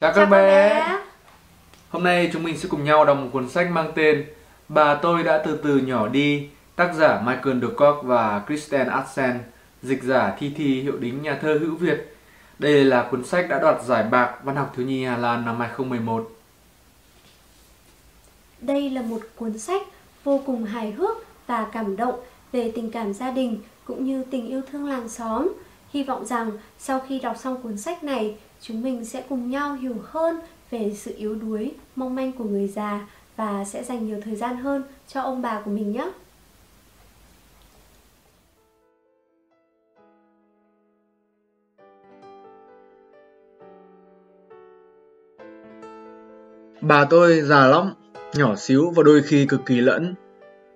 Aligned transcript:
Chào 0.00 0.12
các 0.14 0.26
bé. 0.26 0.82
Hôm 1.90 2.04
nay 2.04 2.30
chúng 2.32 2.42
mình 2.42 2.56
sẽ 2.58 2.68
cùng 2.68 2.84
nhau 2.84 3.04
đọc 3.04 3.18
một 3.18 3.28
cuốn 3.32 3.48
sách 3.48 3.70
mang 3.70 3.92
tên 3.94 4.26
Bà 4.68 4.94
tôi 4.94 5.22
đã 5.22 5.42
từ 5.46 5.60
từ 5.64 5.76
nhỏ 5.76 6.08
đi, 6.08 6.48
tác 6.76 6.94
giả 6.94 7.22
Michael 7.26 7.60
Dudcock 7.60 8.04
và 8.04 8.42
Kristen 8.46 8.86
Arsen, 8.86 9.38
dịch 9.82 10.02
giả 10.02 10.36
Thi 10.38 10.52
Thi 10.56 10.82
hiệu 10.82 10.96
đính 10.96 11.22
nhà 11.22 11.38
thơ 11.42 11.58
hữu 11.60 11.76
Việt. 11.76 12.16
Đây 12.58 12.84
là 12.84 13.08
cuốn 13.10 13.24
sách 13.24 13.46
đã 13.48 13.58
đoạt 13.58 13.82
giải 13.84 14.02
bạc 14.02 14.38
văn 14.42 14.56
học 14.56 14.72
thiếu 14.76 14.86
nhi 14.86 15.04
Hà 15.04 15.16
Lan 15.16 15.44
năm 15.44 15.60
2011. 15.60 16.30
Đây 18.60 18.90
là 18.90 19.02
một 19.02 19.20
cuốn 19.36 19.58
sách 19.58 19.82
vô 20.24 20.40
cùng 20.46 20.64
hài 20.64 20.92
hước 20.92 21.16
và 21.46 21.66
cảm 21.72 21.96
động 21.96 22.20
về 22.52 22.72
tình 22.74 22.90
cảm 22.90 23.14
gia 23.14 23.30
đình 23.30 23.58
cũng 23.84 24.04
như 24.04 24.24
tình 24.30 24.46
yêu 24.46 24.60
thương 24.72 24.86
làng 24.86 25.08
xóm. 25.08 25.52
Hy 25.92 26.02
vọng 26.02 26.26
rằng 26.26 26.50
sau 26.78 27.00
khi 27.08 27.20
đọc 27.20 27.36
xong 27.38 27.62
cuốn 27.62 27.78
sách 27.78 28.04
này, 28.04 28.36
chúng 28.60 28.82
mình 28.82 29.04
sẽ 29.04 29.24
cùng 29.28 29.50
nhau 29.50 29.74
hiểu 29.74 29.96
hơn 30.02 30.40
về 30.70 30.92
sự 30.96 31.14
yếu 31.16 31.34
đuối, 31.34 31.74
mong 31.96 32.14
manh 32.14 32.32
của 32.32 32.44
người 32.44 32.68
già 32.68 33.08
và 33.36 33.64
sẽ 33.64 33.84
dành 33.84 34.06
nhiều 34.06 34.20
thời 34.24 34.36
gian 34.36 34.56
hơn 34.56 34.82
cho 35.08 35.20
ông 35.20 35.42
bà 35.42 35.60
của 35.64 35.70
mình 35.70 35.92
nhé. 35.92 36.10
Bà 46.80 47.04
tôi 47.04 47.40
già 47.40 47.66
lắm, 47.66 47.94
nhỏ 48.34 48.56
xíu 48.56 48.90
và 48.96 49.02
đôi 49.02 49.22
khi 49.22 49.46
cực 49.46 49.60
kỳ 49.66 49.80
lẫn. 49.80 50.14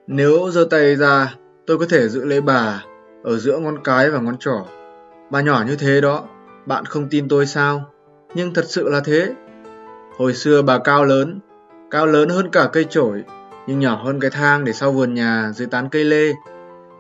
Nếu 0.07 0.51
giơ 0.51 0.67
tay 0.71 0.97
ra, 0.97 1.35
tôi 1.67 1.79
có 1.79 1.87
thể 1.91 2.09
giữ 2.09 2.25
lấy 2.25 2.41
bà 2.41 2.85
ở 3.23 3.39
giữa 3.39 3.59
ngón 3.59 3.79
cái 3.85 4.11
và 4.11 4.21
ngón 4.21 4.39
trỏ. 4.39 4.67
Bà 5.31 5.41
nhỏ 5.41 5.65
như 5.67 5.77
thế 5.77 6.01
đó, 6.01 6.25
bạn 6.67 6.85
không 6.85 7.09
tin 7.11 7.29
tôi 7.29 7.47
sao? 7.47 7.85
Nhưng 8.35 8.55
thật 8.55 8.65
sự 8.65 8.89
là 8.89 9.01
thế. 9.05 9.35
Hồi 10.19 10.35
xưa 10.35 10.63
bà 10.63 10.79
cao 10.79 11.05
lớn, 11.05 11.41
cao 11.91 12.07
lớn 12.07 12.29
hơn 12.29 12.51
cả 12.51 12.69
cây 12.73 12.85
chổi, 12.85 13.25
nhưng 13.67 13.79
nhỏ 13.79 14.03
hơn 14.05 14.21
cái 14.21 14.31
thang 14.31 14.65
để 14.65 14.73
sau 14.73 14.93
vườn 14.93 15.15
nhà 15.15 15.51
dưới 15.55 15.69
tán 15.69 15.89
cây 15.89 16.05
lê. 16.05 16.33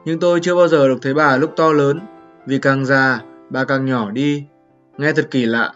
Nhưng 0.05 0.21
tôi 0.21 0.41
chưa 0.43 0.55
bao 0.57 0.69
giờ 0.69 0.89
được 0.89 0.99
thấy 1.03 1.15
bà 1.15 1.37
lúc 1.37 1.53
to 1.57 1.73
lớn, 1.73 2.01
vì 2.47 2.59
càng 2.59 2.85
già, 2.85 3.21
bà 3.51 3.65
càng 3.65 3.85
nhỏ 3.85 4.11
đi. 4.11 4.45
Nghe 4.99 5.13
thật 5.13 5.29
kỳ 5.31 5.47
lạ, 5.47 5.73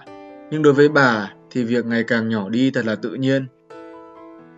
nhưng 0.50 0.62
đối 0.62 0.72
với 0.72 0.88
bà 0.88 1.32
thì 1.50 1.64
việc 1.64 1.86
ngày 1.86 2.04
càng 2.04 2.28
nhỏ 2.28 2.48
đi 2.48 2.70
thật 2.70 2.86
là 2.86 2.94
tự 2.94 3.10
nhiên. 3.10 3.46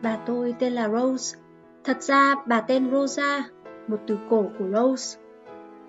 Bà 0.02 0.16
tôi 0.26 0.54
tên 0.58 0.72
là 0.72 0.88
Rose. 0.88 1.38
Thật 1.84 2.02
ra 2.02 2.34
bà 2.46 2.60
tên 2.60 2.90
Rosa, 2.90 3.44
một 3.88 3.98
từ 4.06 4.16
cổ 4.30 4.50
của 4.58 4.64
Rose. 4.72 5.18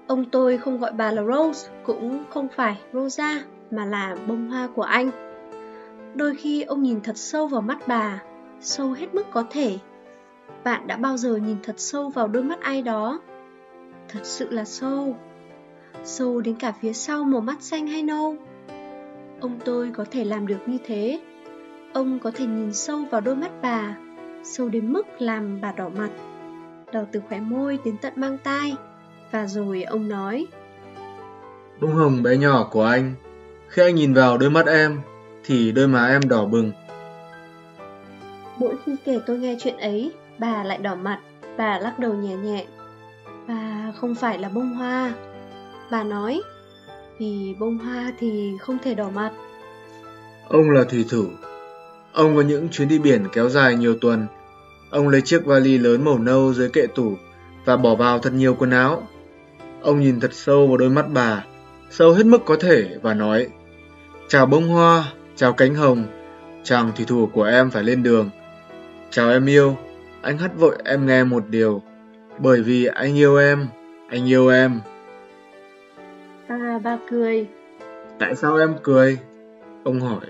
Ông 0.08 0.26
tôi 0.26 0.58
không 0.58 0.78
gọi 0.78 0.92
bà 0.92 1.12
là 1.12 1.24
Rose, 1.24 1.70
cũng 1.84 2.24
không 2.30 2.48
phải 2.56 2.82
Rosa, 2.94 3.44
mà 3.72 3.86
là 3.86 4.16
bông 4.28 4.50
hoa 4.50 4.68
của 4.76 4.82
anh. 4.82 5.12
Đôi 6.16 6.36
khi 6.36 6.62
ông 6.62 6.84
nhìn 6.84 7.02
thật 7.02 7.18
sâu 7.18 7.48
vào 7.48 7.62
mắt 7.62 7.88
bà, 7.88 8.22
sâu 8.60 8.92
hết 8.92 9.16
mức 9.16 9.26
có 9.34 9.44
thể. 9.50 9.78
Bạn 10.64 10.88
đã 10.88 10.98
bao 10.98 11.18
giờ 11.18 11.36
nhìn 11.36 11.58
thật 11.64 11.76
sâu 11.78 12.10
vào 12.10 12.28
đôi 12.28 12.44
mắt 12.44 12.62
ai 12.62 12.82
đó? 12.82 13.20
Thật 14.10 14.20
sự 14.24 14.50
là 14.50 14.66
sâu. 14.66 15.16
Sâu 16.04 16.42
đến 16.42 16.56
cả 16.56 16.72
phía 16.72 16.94
sau 16.94 17.24
màu 17.24 17.42
mắt 17.42 17.62
xanh 17.62 17.88
hay 17.88 18.04
nâu. 18.04 18.36
Ông 19.40 19.60
tôi 19.66 19.92
có 19.94 20.06
thể 20.12 20.24
làm 20.24 20.48
được 20.48 20.60
như 20.68 20.78
thế. 20.86 21.20
Ông 21.94 22.20
có 22.20 22.32
thể 22.32 22.46
nhìn 22.46 22.74
sâu 22.74 23.00
vào 23.12 23.22
đôi 23.22 23.36
mắt 23.36 23.52
bà, 23.62 23.98
sâu 24.44 24.70
đến 24.70 24.94
mức 24.94 25.08
làm 25.20 25.62
bà 25.62 25.72
đỏ 25.72 25.90
mặt. 25.90 26.10
Đỏ 26.92 27.02
từ 27.12 27.22
khóe 27.30 27.40
môi 27.40 27.80
đến 27.86 27.98
tận 28.02 28.14
mang 28.16 28.38
tai. 28.44 28.76
Và 29.32 29.48
rồi 29.48 29.84
ông 29.84 30.08
nói 30.08 30.48
Bông 31.82 31.96
hồng 31.96 32.24
bé 32.24 32.38
nhỏ 32.38 32.68
của 32.72 32.84
anh 32.84 33.14
Khi 33.68 33.82
anh 33.82 33.96
nhìn 33.96 34.14
vào 34.14 34.38
đôi 34.38 34.50
mắt 34.50 34.66
em 34.66 35.02
Thì 35.44 35.72
đôi 35.72 35.88
má 35.88 36.08
em 36.08 36.30
đỏ 36.30 36.46
bừng. 36.46 36.72
Mỗi 38.58 38.76
khi 38.86 38.96
kể 39.06 39.20
tôi 39.26 39.38
nghe 39.38 39.56
chuyện 39.60 39.78
ấy 39.78 40.12
Bà 40.40 40.64
lại 40.64 40.78
đỏ 40.78 40.96
mặt 40.96 41.20
Bà 41.58 41.80
lắc 41.80 42.00
đầu 42.00 42.14
nhẹ 42.14 42.36
nhẹ. 42.36 42.66
Bà 43.48 43.92
không 43.96 44.16
phải 44.16 44.40
là 44.40 44.50
bông 44.50 44.74
hoa. 44.74 45.14
Bà 45.92 46.04
nói 46.04 46.42
Vì 47.20 47.56
bông 47.60 47.78
hoa 47.78 48.14
thì 48.20 48.52
không 48.62 48.78
thể 48.84 48.96
đỏ 48.96 49.10
mặt. 49.10 49.32
Ông 50.50 50.70
là 50.70 50.84
thủy 50.84 51.06
thủ. 51.10 51.24
Ông 52.14 52.36
có 52.36 52.42
những 52.42 52.70
chuyến 52.70 52.88
đi 52.88 53.00
biển 53.00 53.28
kéo 53.34 53.50
dài 53.50 53.76
nhiều 53.76 53.96
tuần. 54.02 54.28
Ông 54.90 55.10
lấy 55.10 55.22
chiếc 55.22 55.46
vali 55.46 55.78
lớn 55.78 56.06
màu 56.06 56.20
nâu 56.20 56.54
dưới 56.54 56.70
kệ 56.70 56.88
tủ 56.96 57.14
và 57.66 57.78
bỏ 57.78 57.96
vào 57.96 58.20
thật 58.20 58.34
nhiều 58.34 58.56
quần 58.56 58.72
áo. 58.72 59.08
Ông 59.82 60.00
nhìn 60.00 60.20
thật 60.20 60.34
sâu 60.34 60.68
vào 60.68 60.78
đôi 60.78 60.90
mắt 60.90 61.06
bà, 61.14 61.44
sâu 61.90 62.14
hết 62.14 62.26
mức 62.26 62.42
có 62.46 62.56
thể 62.60 62.98
và 63.02 63.14
nói 63.14 63.48
Chào 64.30 64.46
bông 64.46 64.68
hoa, 64.68 65.14
chào 65.36 65.54
cánh 65.54 65.76
hồng, 65.76 66.04
chàng 66.64 66.92
thủy 66.96 67.06
thủ 67.08 67.30
của 67.34 67.44
em 67.44 67.70
phải 67.70 67.84
lên 67.84 68.04
đường. 68.04 68.30
Chào 69.10 69.30
em 69.30 69.46
yêu, 69.46 69.78
anh 70.22 70.38
hắt 70.38 70.52
vội 70.58 70.78
em 70.86 71.06
nghe 71.06 71.24
một 71.24 71.44
điều, 71.50 71.82
bởi 72.40 72.62
vì 72.62 72.86
anh 72.86 73.18
yêu 73.18 73.38
em, 73.38 73.68
anh 74.10 74.30
yêu 74.30 74.48
em. 74.48 74.80
À, 76.48 76.80
bà 76.84 76.98
cười. 77.10 77.48
Tại 78.20 78.36
sao 78.36 78.58
em 78.58 78.76
cười? 78.84 79.18
Ông 79.84 80.00
hỏi. 80.00 80.26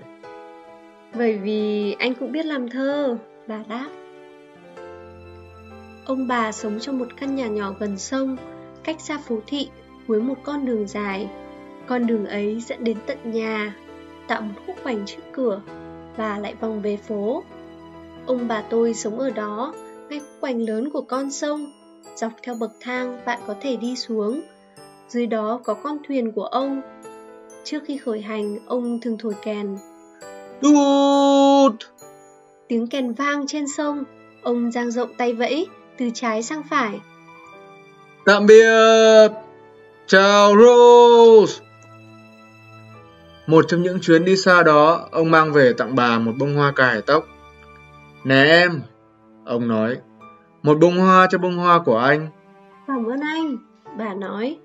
Bởi 1.18 1.38
vì 1.38 1.94
anh 2.00 2.14
cũng 2.14 2.32
biết 2.32 2.46
làm 2.46 2.70
thơ, 2.70 3.18
bà 3.48 3.64
đáp. 3.70 3.90
Ông 6.06 6.28
bà 6.28 6.52
sống 6.52 6.80
trong 6.80 7.00
một 7.00 7.08
căn 7.20 7.36
nhà 7.36 7.48
nhỏ 7.48 7.74
gần 7.80 7.98
sông, 7.98 8.38
cách 8.88 9.02
xa 9.02 9.18
phố 9.18 9.38
thị, 9.48 9.70
với 10.08 10.22
một 10.22 10.36
con 10.44 10.66
đường 10.66 10.88
dài. 10.88 11.30
Con 11.88 12.08
đường 12.08 12.26
ấy 12.26 12.62
dẫn 12.68 12.84
đến 12.84 12.98
tận 13.08 13.32
nhà, 13.32 13.76
tạo 14.28 14.42
một 14.42 14.54
khúc 14.68 14.76
khoảnh 14.84 15.06
trước 15.06 15.22
cửa 15.32 15.62
và 16.18 16.38
lại 16.38 16.56
vòng 16.62 16.82
về 16.82 16.98
phố. 16.98 17.44
Ông 18.26 18.48
bà 18.48 18.62
tôi 18.62 18.94
sống 18.94 19.20
ở 19.20 19.30
đó, 19.30 19.74
ngay 20.10 20.20
khúc 20.20 20.30
khoảnh 20.42 20.62
lớn 20.62 20.90
của 20.94 21.02
con 21.02 21.32
sông. 21.32 21.72
Dọc 22.16 22.32
theo 22.44 22.56
bậc 22.60 22.72
thang 22.82 23.20
bạn 23.26 23.40
có 23.48 23.56
thể 23.62 23.76
đi 23.76 23.96
xuống. 23.96 24.42
Dưới 25.08 25.28
đó 25.28 25.60
có 25.64 25.74
con 25.74 25.98
thuyền 26.08 26.32
của 26.32 26.46
ông. 26.46 26.82
Trước 27.64 27.84
khi 27.86 27.98
khởi 27.98 28.22
hành, 28.22 28.58
ông 28.68 29.00
thường 29.02 29.18
thổi 29.18 29.34
kèn. 29.44 29.78
Đút! 30.62 31.74
Tiếng 32.68 32.88
kèn 32.88 33.14
vang 33.14 33.48
trên 33.48 33.68
sông, 33.68 34.04
ông 34.44 34.72
dang 34.72 34.92
rộng 34.92 35.10
tay 35.18 35.34
vẫy, 35.34 35.68
từ 35.98 36.10
trái 36.14 36.44
sang 36.44 36.64
phải. 36.70 37.00
Tạm 38.28 38.46
biệt! 38.46 39.32
Chào 40.08 40.54
Rose! 40.58 41.64
Một 43.48 43.66
trong 43.68 43.84
những 43.84 44.00
chuyến 44.02 44.26
đi 44.26 44.38
xa 44.38 44.64
đó, 44.64 45.08
ông 45.12 45.32
mang 45.32 45.54
về 45.54 45.74
tặng 45.74 45.96
bà 45.96 46.20
một 46.20 46.32
bông 46.40 46.56
hoa 46.56 46.72
cài 46.72 47.02
tóc. 47.02 47.26
Nè 48.24 48.44
em! 48.44 48.82
Ông 49.46 49.68
nói. 49.68 49.98
Một 50.64 50.78
bông 50.80 50.98
hoa 50.98 51.28
cho 51.32 51.38
bông 51.38 51.58
hoa 51.58 51.80
của 51.80 51.98
anh. 51.98 52.28
Cảm 52.88 53.06
ơn 53.06 53.20
anh, 53.20 53.58
bà 53.98 54.14
nói. 54.14 54.58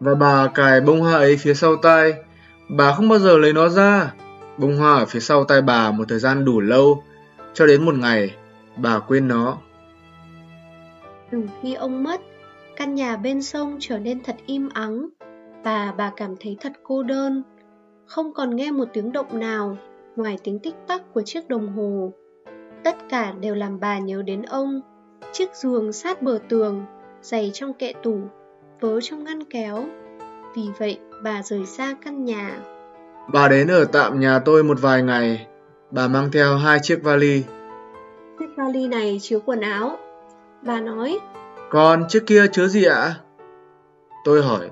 Và 0.00 0.14
bà 0.14 0.46
cài 0.46 0.80
bông 0.80 1.00
hoa 1.00 1.12
ấy 1.12 1.36
phía 1.36 1.54
sau 1.54 1.76
tay. 1.76 2.14
Bà 2.68 2.92
không 2.92 3.08
bao 3.08 3.18
giờ 3.18 3.38
lấy 3.38 3.52
nó 3.52 3.68
ra. 3.68 4.12
Bông 4.58 4.76
hoa 4.76 4.94
ở 4.94 5.06
phía 5.06 5.20
sau 5.20 5.44
tay 5.44 5.62
bà 5.62 5.90
một 5.90 6.04
thời 6.08 6.18
gian 6.18 6.44
đủ 6.44 6.60
lâu, 6.60 7.02
cho 7.54 7.66
đến 7.66 7.84
một 7.84 7.94
ngày, 7.94 8.34
bà 8.76 8.98
quên 8.98 9.28
nó. 9.28 9.56
Từ 11.30 11.38
khi 11.62 11.74
ông 11.74 12.04
mất, 12.04 12.20
căn 12.76 12.94
nhà 12.94 13.16
bên 13.16 13.42
sông 13.42 13.76
trở 13.80 13.98
nên 13.98 14.22
thật 14.22 14.36
im 14.46 14.68
ắng 14.74 15.08
và 15.64 15.94
bà 15.96 16.12
cảm 16.16 16.34
thấy 16.40 16.56
thật 16.60 16.72
cô 16.82 17.02
đơn. 17.02 17.42
Không 18.06 18.34
còn 18.34 18.56
nghe 18.56 18.70
một 18.70 18.88
tiếng 18.92 19.12
động 19.12 19.40
nào 19.40 19.76
ngoài 20.16 20.38
tiếng 20.44 20.58
tích 20.58 20.74
tắc 20.86 21.14
của 21.14 21.22
chiếc 21.22 21.48
đồng 21.48 21.68
hồ. 21.68 22.12
Tất 22.84 22.96
cả 23.08 23.32
đều 23.40 23.54
làm 23.54 23.80
bà 23.80 23.98
nhớ 23.98 24.22
đến 24.22 24.42
ông. 24.42 24.80
Chiếc 25.32 25.54
giường 25.54 25.92
sát 25.92 26.22
bờ 26.22 26.38
tường, 26.48 26.84
giày 27.22 27.50
trong 27.54 27.74
kệ 27.74 27.92
tủ, 28.02 28.20
vớ 28.80 29.00
trong 29.00 29.24
ngăn 29.24 29.44
kéo. 29.44 29.84
Vì 30.56 30.62
vậy 30.78 30.98
bà 31.24 31.42
rời 31.42 31.66
xa 31.66 31.94
căn 32.04 32.24
nhà. 32.24 32.60
Bà 33.32 33.48
đến 33.48 33.68
ở 33.68 33.84
tạm 33.84 34.20
nhà 34.20 34.38
tôi 34.38 34.64
một 34.64 34.80
vài 34.80 35.02
ngày. 35.02 35.46
Bà 35.90 36.08
mang 36.08 36.28
theo 36.32 36.56
hai 36.56 36.78
chiếc 36.82 37.02
vali. 37.02 37.42
Chiếc 38.38 38.46
vali 38.56 38.88
này 38.88 39.18
chứa 39.20 39.38
quần 39.38 39.60
áo, 39.60 39.98
Bà 40.62 40.80
nói 40.80 41.18
Còn 41.72 42.04
chiếc 42.08 42.26
kia 42.26 42.46
chứa 42.52 42.68
gì 42.68 42.84
ạ? 42.84 43.14
Tôi 44.24 44.42
hỏi 44.42 44.70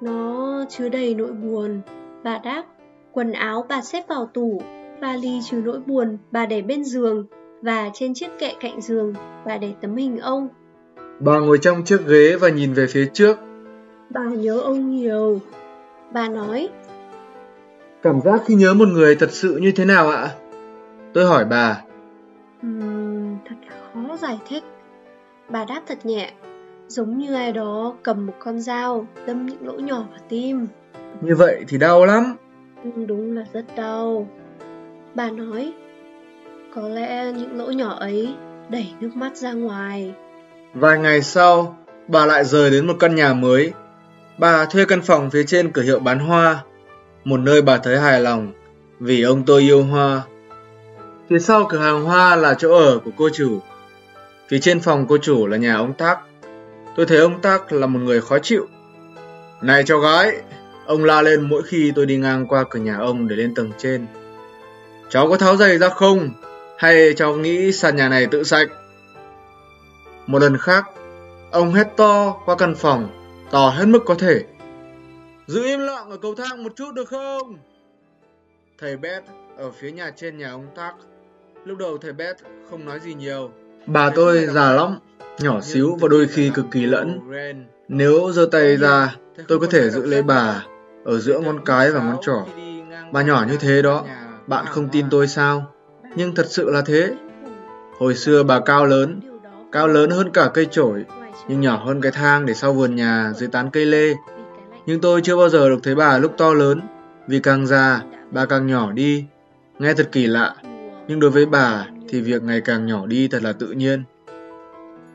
Nó 0.00 0.64
chứa 0.68 0.88
đầy 0.88 1.14
nỗi 1.14 1.32
buồn 1.32 1.80
Bà 2.24 2.38
đáp 2.38 2.64
Quần 3.12 3.32
áo 3.32 3.66
bà 3.68 3.82
xếp 3.82 4.04
vào 4.08 4.30
tủ 4.34 4.62
Vali 5.00 5.40
chứa 5.44 5.60
nỗi 5.60 5.80
buồn 5.86 6.18
bà 6.30 6.46
để 6.46 6.62
bên 6.62 6.84
giường 6.84 7.26
Và 7.62 7.90
trên 7.94 8.14
chiếc 8.14 8.28
kệ 8.38 8.52
cạnh 8.60 8.80
giường 8.80 9.14
Bà 9.46 9.58
để 9.58 9.72
tấm 9.80 9.96
hình 9.96 10.18
ông 10.18 10.48
Bà 11.20 11.38
ngồi 11.38 11.58
trong 11.58 11.84
chiếc 11.84 12.06
ghế 12.06 12.36
và 12.40 12.48
nhìn 12.48 12.72
về 12.72 12.86
phía 12.90 13.10
trước 13.12 13.36
Bà 14.10 14.24
nhớ 14.24 14.60
ông 14.60 14.90
nhiều 14.90 15.40
Bà 16.12 16.28
nói 16.28 16.68
Cảm 18.02 18.20
giác 18.20 18.42
khi 18.46 18.54
nhớ 18.54 18.74
một 18.74 18.88
người 18.88 19.16
thật 19.16 19.30
sự 19.30 19.56
như 19.56 19.72
thế 19.76 19.84
nào 19.84 20.10
ạ? 20.10 20.28
Tôi 21.14 21.24
hỏi 21.24 21.44
bà 21.44 21.82
uhm, 22.66 23.36
Thật 23.48 23.56
khó 23.94 24.16
giải 24.16 24.38
thích. 24.48 24.62
Bà 25.48 25.64
đáp 25.64 25.80
thật 25.86 26.06
nhẹ, 26.06 26.32
giống 26.88 27.18
như 27.18 27.34
ai 27.34 27.52
đó 27.52 27.94
cầm 28.02 28.26
một 28.26 28.32
con 28.38 28.60
dao 28.60 29.06
đâm 29.26 29.46
những 29.46 29.66
lỗ 29.66 29.72
nhỏ 29.72 30.04
vào 30.10 30.20
tim. 30.28 30.66
Như 31.20 31.34
vậy 31.34 31.64
thì 31.68 31.78
đau 31.78 32.06
lắm. 32.06 32.36
đúng 33.06 33.36
là 33.36 33.44
rất 33.52 33.64
đau. 33.76 34.28
Bà 35.14 35.30
nói, 35.30 35.72
có 36.74 36.88
lẽ 36.88 37.32
những 37.32 37.58
lỗ 37.58 37.70
nhỏ 37.70 37.96
ấy 38.00 38.34
đẩy 38.68 38.86
nước 39.00 39.10
mắt 39.16 39.36
ra 39.36 39.52
ngoài. 39.52 40.14
Vài 40.74 40.98
ngày 40.98 41.22
sau, 41.22 41.76
bà 42.08 42.26
lại 42.26 42.44
rời 42.44 42.70
đến 42.70 42.86
một 42.86 42.94
căn 43.00 43.14
nhà 43.14 43.32
mới. 43.32 43.72
Bà 44.38 44.64
thuê 44.64 44.84
căn 44.84 45.02
phòng 45.02 45.30
phía 45.30 45.42
trên 45.46 45.72
cửa 45.72 45.82
hiệu 45.82 45.98
bán 45.98 46.18
hoa, 46.18 46.64
một 47.24 47.40
nơi 47.40 47.62
bà 47.62 47.76
thấy 47.76 47.98
hài 47.98 48.20
lòng 48.20 48.52
vì 49.00 49.22
ông 49.22 49.44
tôi 49.44 49.60
yêu 49.60 49.82
hoa. 49.82 50.22
Phía 51.28 51.38
sau 51.38 51.66
cửa 51.68 51.78
hàng 51.78 52.04
hoa 52.04 52.36
là 52.36 52.54
chỗ 52.54 52.74
ở 52.74 52.98
của 53.04 53.10
cô 53.16 53.28
chủ. 53.28 53.60
Phía 54.48 54.58
trên 54.58 54.80
phòng 54.80 55.06
cô 55.08 55.18
chủ 55.18 55.46
là 55.46 55.56
nhà 55.56 55.74
ông 55.74 55.94
Tác. 55.94 56.18
Tôi 56.96 57.06
thấy 57.06 57.18
ông 57.18 57.40
Tác 57.40 57.72
là 57.72 57.86
một 57.86 57.98
người 57.98 58.20
khó 58.20 58.38
chịu. 58.38 58.66
Này 59.62 59.84
cháu 59.84 59.98
gái, 59.98 60.36
ông 60.86 61.04
la 61.04 61.22
lên 61.22 61.48
mỗi 61.48 61.62
khi 61.62 61.92
tôi 61.94 62.06
đi 62.06 62.16
ngang 62.16 62.46
qua 62.46 62.64
cửa 62.70 62.78
nhà 62.78 62.96
ông 62.96 63.28
để 63.28 63.36
lên 63.36 63.54
tầng 63.54 63.70
trên. 63.78 64.06
Cháu 65.10 65.28
có 65.28 65.36
tháo 65.36 65.56
giày 65.56 65.78
ra 65.78 65.88
không? 65.88 66.30
Hay 66.78 67.14
cháu 67.16 67.36
nghĩ 67.36 67.72
sàn 67.72 67.96
nhà 67.96 68.08
này 68.08 68.26
tự 68.26 68.42
sạch? 68.42 68.68
Một 70.26 70.38
lần 70.38 70.58
khác, 70.58 70.84
ông 71.50 71.74
hét 71.74 71.86
to 71.96 72.32
qua 72.44 72.56
căn 72.56 72.74
phòng, 72.74 73.08
to 73.50 73.68
hết 73.68 73.86
mức 73.86 74.02
có 74.06 74.14
thể. 74.14 74.44
Giữ 75.46 75.64
im 75.64 75.80
lặng 75.80 76.10
ở 76.10 76.16
cầu 76.16 76.34
thang 76.34 76.64
một 76.64 76.72
chút 76.76 76.94
được 76.94 77.08
không? 77.08 77.58
Thầy 78.78 78.96
Beth 78.96 79.24
ở 79.56 79.70
phía 79.70 79.90
nhà 79.90 80.10
trên 80.16 80.38
nhà 80.38 80.50
ông 80.50 80.66
Tác. 80.76 80.94
Lúc 81.64 81.78
đầu 81.78 81.98
thầy 81.98 82.12
Beth 82.12 82.36
không 82.70 82.84
nói 82.84 83.00
gì 83.00 83.14
nhiều. 83.14 83.50
Bà 83.86 84.10
tôi 84.10 84.46
già 84.46 84.72
lắm, 84.72 84.98
nhỏ 85.38 85.60
xíu 85.60 85.96
và 86.00 86.08
đôi 86.08 86.26
khi 86.26 86.50
cực 86.54 86.66
kỳ 86.70 86.86
lẫn. 86.86 87.20
Nếu 87.88 88.32
giơ 88.32 88.46
tay 88.52 88.76
ra, 88.76 89.14
tôi 89.48 89.58
có 89.58 89.66
thể 89.66 89.90
giữ 89.90 90.06
lấy 90.06 90.22
bà 90.22 90.64
ở 91.04 91.18
giữa 91.18 91.38
ngón 91.40 91.64
cái 91.64 91.90
và 91.90 92.02
ngón 92.02 92.16
trỏ. 92.22 92.46
Bà 93.12 93.22
nhỏ 93.22 93.44
như 93.48 93.56
thế 93.56 93.82
đó, 93.82 94.04
bạn 94.46 94.66
không 94.66 94.88
tin 94.88 95.06
tôi 95.10 95.28
sao? 95.28 95.72
Nhưng 96.16 96.34
thật 96.34 96.46
sự 96.50 96.70
là 96.70 96.82
thế. 96.86 97.14
Hồi 97.98 98.14
xưa 98.14 98.42
bà 98.42 98.60
cao 98.60 98.86
lớn, 98.86 99.20
cao 99.72 99.88
lớn 99.88 100.10
hơn 100.10 100.30
cả 100.30 100.50
cây 100.54 100.66
chổi, 100.70 101.04
nhưng 101.48 101.60
nhỏ 101.60 101.84
hơn 101.84 102.00
cái 102.00 102.12
thang 102.12 102.46
để 102.46 102.54
sau 102.54 102.72
vườn 102.72 102.96
nhà 102.96 103.32
dưới 103.36 103.48
tán 103.48 103.70
cây 103.70 103.86
lê. 103.86 104.14
Nhưng 104.86 105.00
tôi 105.00 105.20
chưa 105.20 105.36
bao 105.36 105.48
giờ 105.48 105.68
được 105.68 105.78
thấy 105.82 105.94
bà 105.94 106.18
lúc 106.18 106.34
to 106.38 106.54
lớn, 106.54 106.80
vì 107.28 107.40
càng 107.40 107.66
già, 107.66 108.02
bà 108.30 108.46
càng 108.46 108.66
nhỏ 108.66 108.92
đi. 108.92 109.24
Nghe 109.78 109.94
thật 109.94 110.08
kỳ 110.12 110.26
lạ, 110.26 110.54
nhưng 111.08 111.20
đối 111.20 111.30
với 111.30 111.46
bà 111.46 111.86
thì 112.08 112.20
việc 112.20 112.42
ngày 112.42 112.60
càng 112.60 112.86
nhỏ 112.86 113.06
đi 113.06 113.28
thật 113.28 113.42
là 113.42 113.52
tự 113.52 113.70
nhiên. 113.70 114.04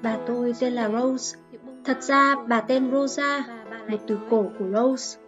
Bà 0.02 0.18
tôi 0.28 0.54
tên 0.60 0.74
là 0.74 0.90
Rose. 0.90 1.38
Thật 1.86 2.04
ra 2.04 2.36
bà 2.48 2.62
tên 2.62 2.92
Rosa, 2.92 3.44
một 3.88 3.98
từ 4.08 4.18
cổ 4.30 4.46
của 4.60 4.66
Rose. 4.74 5.20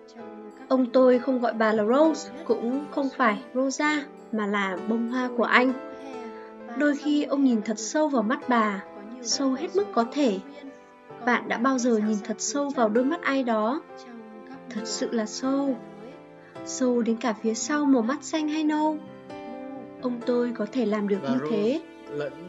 Ông 0.67 0.85
tôi 0.85 1.19
không 1.19 1.41
gọi 1.41 1.53
bà 1.53 1.73
là 1.73 1.83
Rose, 1.85 2.31
cũng 2.45 2.85
không 2.91 3.09
phải 3.17 3.43
Rosa, 3.53 4.03
mà 4.31 4.47
là 4.47 4.77
bông 4.87 5.09
hoa 5.09 5.29
của 5.37 5.43
anh. 5.43 5.73
Đôi 6.77 6.95
khi 6.95 7.23
ông 7.23 7.43
nhìn 7.43 7.61
thật 7.61 7.79
sâu 7.79 8.07
vào 8.07 8.23
mắt 8.23 8.49
bà, 8.49 8.83
sâu 9.21 9.53
hết 9.53 9.67
mức 9.75 9.85
có 9.93 10.05
thể. 10.13 10.39
Bạn 11.25 11.47
đã 11.47 11.57
bao 11.57 11.77
giờ 11.77 11.97
nhìn 11.97 12.17
thật 12.23 12.35
sâu 12.37 12.69
vào 12.69 12.89
đôi 12.89 13.05
mắt 13.05 13.21
ai 13.21 13.43
đó? 13.43 13.81
Thật 14.69 14.81
sự 14.85 15.11
là 15.11 15.25
sâu. 15.25 15.77
Sâu 16.65 17.01
đến 17.01 17.17
cả 17.17 17.33
phía 17.33 17.53
sau 17.53 17.85
màu 17.85 18.01
mắt 18.01 18.23
xanh 18.23 18.49
hay 18.49 18.63
nâu. 18.63 18.97
Ông 20.03 20.19
tôi 20.25 20.51
có 20.57 20.65
thể 20.71 20.85
làm 20.85 21.07
được 21.07 21.17
như 21.23 21.39
thế. 21.49 21.81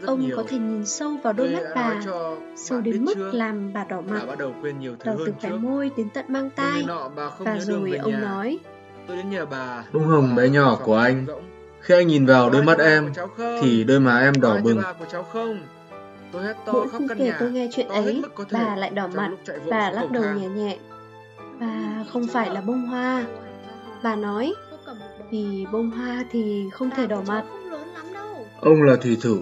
Ông 0.06 0.30
có 0.36 0.44
thể 0.48 0.58
nhìn 0.58 0.86
sâu 0.86 1.16
vào 1.22 1.32
đôi 1.32 1.48
mắt 1.48 1.62
bà, 1.74 2.00
sâu 2.56 2.80
đến 2.80 3.04
mức 3.04 3.14
làm 3.32 3.72
bà 3.72 3.84
đỏ 3.84 4.00
mặt, 4.00 4.22
đỏ 5.04 5.14
từ 5.26 5.32
khóe 5.40 5.50
môi 5.50 5.90
đến 5.96 6.08
tận 6.14 6.24
mang 6.28 6.50
tai. 6.50 6.84
Và 7.38 7.58
rồi 7.60 7.96
ông 7.96 8.20
nói, 8.20 8.58
Tôi 9.06 9.16
đến 9.16 9.30
nhà 9.30 9.44
bà. 9.44 9.84
Bông 9.92 10.06
hồng 10.06 10.34
bé 10.34 10.48
nhỏ 10.48 10.78
của 10.84 10.96
anh. 10.96 11.26
Khi 11.80 11.94
anh 11.94 12.06
nhìn 12.06 12.26
vào 12.26 12.50
đôi 12.50 12.62
mắt 12.62 12.78
em, 12.78 13.12
thì 13.62 13.84
đôi 13.84 14.00
má 14.00 14.20
em 14.20 14.40
đỏ 14.40 14.58
bừng. 14.62 14.82
Mỗi 16.72 16.88
khi 16.98 17.06
kể 17.18 17.32
tôi 17.40 17.50
nghe 17.50 17.68
chuyện 17.72 17.88
ấy, 17.88 18.22
bà 18.52 18.76
lại 18.76 18.90
đỏ 18.90 19.08
mặt, 19.14 19.30
bà 19.70 19.90
lắc 19.90 20.10
đầu 20.10 20.24
nhẹ 20.24 20.48
nhẹ. 20.48 20.78
Bà 21.60 22.04
không 22.12 22.26
phải 22.26 22.50
là 22.50 22.60
bông 22.60 22.86
hoa. 22.86 23.24
Bà 24.02 24.16
nói, 24.16 24.54
vì 25.31 25.67
bông 25.73 25.91
hoa 25.91 26.25
thì 26.31 26.64
không 26.73 26.91
thể 26.96 27.06
đỏ 27.06 27.23
mặt. 27.26 27.43
Ông 28.61 28.82
là 28.82 28.96
thủy 28.96 29.17
thủ. 29.23 29.38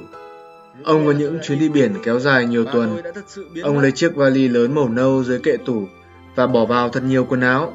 Ông 0.85 1.07
có 1.07 1.13
những 1.13 1.39
chuyến 1.43 1.59
đi 1.59 1.69
biển 1.69 1.95
kéo 2.05 2.19
dài 2.19 2.47
nhiều 2.47 2.65
tuần. 2.65 3.03
Ông 3.63 3.79
lấy 3.79 3.93
chiếc 3.93 4.17
vali 4.17 4.49
lớn 4.49 4.75
màu 4.75 4.89
nâu 4.89 5.25
dưới 5.25 5.39
kệ 5.39 5.57
tủ 5.67 5.87
và 6.35 6.47
bỏ 6.47 6.65
vào 6.65 6.89
thật 6.89 7.03
nhiều 7.03 7.25
quần 7.25 7.41
áo. 7.41 7.73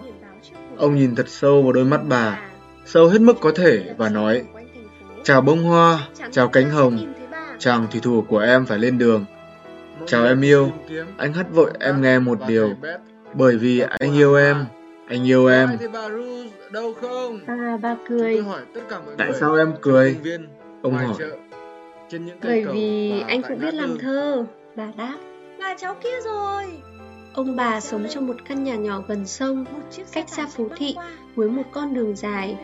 Ông 0.78 0.96
nhìn 0.96 1.16
thật 1.16 1.30
sâu 1.30 1.64
vào 1.64 1.72
đôi 1.72 1.86
mắt 1.86 2.02
bà, 2.10 2.40
sâu 2.86 3.08
hết 3.08 3.22
mức 3.22 3.38
có 3.42 3.52
thể 3.56 3.94
và 3.98 4.10
nói 4.10 4.44
Chào 5.28 5.42
bông 5.42 5.64
hoa, 5.64 6.08
chào 6.32 6.48
cánh 6.48 6.70
hồng, 6.70 7.14
chàng 7.60 7.88
thủy 7.92 8.02
thủ 8.04 8.24
của 8.28 8.40
em 8.40 8.66
phải 8.66 8.80
lên 8.80 8.98
đường. 8.98 9.26
Chào 10.06 10.26
em 10.26 10.42
yêu, 10.42 10.72
anh 11.18 11.34
hắt 11.34 11.54
vội 11.54 11.72
em 11.80 12.02
nghe 12.02 12.20
một 12.20 12.40
điều, 12.48 12.70
bởi 13.34 13.58
vì 13.58 13.80
anh 13.80 14.16
yêu 14.16 14.36
em, 14.36 14.66
anh 15.08 15.28
yêu 15.28 15.48
em. 15.48 15.70
À, 17.48 17.78
bà 17.82 17.96
cười. 18.10 18.44
Tại 19.18 19.32
sao 19.40 19.56
em 19.56 19.74
cười? 19.82 20.18
Ông 20.82 20.94
hỏi. 20.94 21.16
Bởi 22.44 22.66
vì 22.66 23.22
anh 23.28 23.42
cũng 23.42 23.60
biết 23.60 23.74
làm 23.74 23.98
thơ, 23.98 24.46
bà 24.76 24.92
đáp. 24.98 25.18
Là 25.58 25.76
cháu 25.78 25.96
kia 26.04 26.22
rồi. 26.26 26.64
Ông 27.34 27.56
bà 27.56 27.80
sống 27.80 28.06
trong 28.10 28.28
một 28.28 28.36
căn 28.50 28.64
nhà 28.64 28.76
nhỏ 28.76 29.04
gần 29.08 29.26
sông, 29.26 29.66
cách 30.12 30.30
xa 30.30 30.48
phố 30.48 30.68
thị, 30.76 30.96
với 31.36 31.50
một 31.50 31.64
con 31.72 31.94
đường 31.94 32.16
dài. 32.16 32.58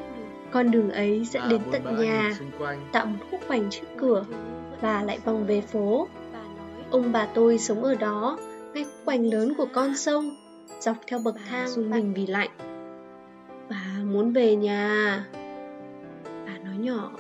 Con 0.52 0.72
đường 0.72 0.92
ấy 0.92 1.28
dẫn 1.32 1.50
đến 1.50 1.62
tận 1.72 2.02
nhà, 2.02 2.38
tạo 2.92 3.06
một 3.06 3.18
khúc 3.32 3.40
khoảnh 3.48 3.70
trước 3.70 3.88
cửa, 3.98 4.26
và 4.82 5.04
lại 5.04 5.20
vòng 5.26 5.46
về 5.48 5.62
phố. 5.62 6.08
Ông 6.92 7.12
bà 7.12 7.28
tôi 7.34 7.58
sống 7.60 7.84
ở 7.84 7.96
đó, 7.96 8.38
ngay 8.74 8.84
khúc 8.84 8.94
khoảnh 9.06 9.34
lớn 9.34 9.54
của 9.58 9.68
con 9.74 9.96
sông, 9.96 10.36
dọc 10.80 10.98
theo 11.08 11.20
bậc 11.20 11.36
thang 11.50 11.68
dùng 11.68 11.90
mình 11.90 12.14
vì 12.14 12.28
lạnh. 12.28 12.50
Bà 13.70 13.86
muốn 14.04 14.34
về 14.34 14.56
nhà. 14.56 15.26
Bà 16.46 16.58
nói 16.66 16.76
nhỏ. 16.80 17.12